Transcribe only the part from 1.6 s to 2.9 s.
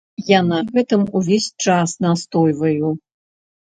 час настойваю.